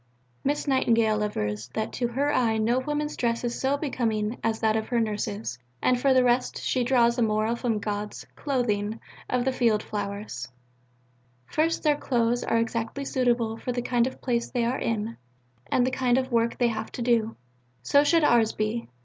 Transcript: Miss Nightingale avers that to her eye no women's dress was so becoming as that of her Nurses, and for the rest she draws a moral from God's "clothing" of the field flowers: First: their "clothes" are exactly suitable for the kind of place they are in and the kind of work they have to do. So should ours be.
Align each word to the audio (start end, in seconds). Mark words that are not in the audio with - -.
Miss 0.43 0.67
Nightingale 0.67 1.21
avers 1.23 1.67
that 1.75 1.93
to 1.93 2.07
her 2.07 2.33
eye 2.33 2.57
no 2.57 2.79
women's 2.79 3.15
dress 3.15 3.43
was 3.43 3.59
so 3.61 3.77
becoming 3.77 4.39
as 4.43 4.59
that 4.61 4.75
of 4.75 4.87
her 4.87 4.99
Nurses, 4.99 5.59
and 5.79 6.01
for 6.01 6.11
the 6.11 6.23
rest 6.23 6.57
she 6.59 6.83
draws 6.83 7.19
a 7.19 7.21
moral 7.21 7.55
from 7.55 7.77
God's 7.77 8.25
"clothing" 8.35 8.99
of 9.29 9.45
the 9.45 9.51
field 9.51 9.83
flowers: 9.83 10.47
First: 11.45 11.83
their 11.83 11.97
"clothes" 11.97 12.43
are 12.43 12.57
exactly 12.57 13.05
suitable 13.05 13.57
for 13.57 13.71
the 13.71 13.83
kind 13.83 14.07
of 14.07 14.21
place 14.23 14.49
they 14.49 14.65
are 14.65 14.79
in 14.79 15.17
and 15.67 15.85
the 15.85 15.91
kind 15.91 16.17
of 16.17 16.31
work 16.31 16.57
they 16.57 16.69
have 16.69 16.91
to 16.93 17.03
do. 17.03 17.35
So 17.83 18.03
should 18.03 18.23
ours 18.23 18.53
be. 18.53 18.87